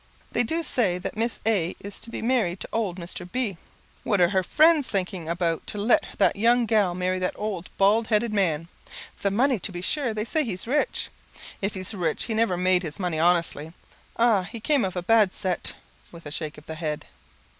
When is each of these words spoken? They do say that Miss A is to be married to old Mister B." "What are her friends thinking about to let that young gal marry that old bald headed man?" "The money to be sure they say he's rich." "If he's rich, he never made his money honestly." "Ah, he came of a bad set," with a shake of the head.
They 0.31 0.41
do 0.41 0.63
say 0.63 0.97
that 0.97 1.15
Miss 1.15 1.39
A 1.45 1.75
is 1.79 1.99
to 2.01 2.09
be 2.09 2.23
married 2.23 2.59
to 2.61 2.69
old 2.73 2.97
Mister 2.97 3.23
B." 3.23 3.57
"What 4.03 4.19
are 4.19 4.29
her 4.29 4.41
friends 4.41 4.87
thinking 4.87 5.29
about 5.29 5.67
to 5.67 5.77
let 5.77 6.07
that 6.17 6.35
young 6.35 6.65
gal 6.65 6.95
marry 6.95 7.19
that 7.19 7.35
old 7.35 7.69
bald 7.77 8.07
headed 8.07 8.33
man?" 8.33 8.67
"The 9.21 9.29
money 9.29 9.59
to 9.59 9.71
be 9.71 9.81
sure 9.83 10.11
they 10.11 10.25
say 10.25 10.43
he's 10.43 10.65
rich." 10.65 11.09
"If 11.61 11.75
he's 11.75 11.93
rich, 11.93 12.23
he 12.23 12.33
never 12.33 12.57
made 12.57 12.81
his 12.81 12.99
money 12.99 13.19
honestly." 13.19 13.73
"Ah, 14.17 14.41
he 14.41 14.59
came 14.59 14.85
of 14.85 14.95
a 14.95 15.03
bad 15.03 15.33
set," 15.33 15.75
with 16.11 16.25
a 16.25 16.31
shake 16.31 16.57
of 16.57 16.65
the 16.65 16.73
head. 16.73 17.05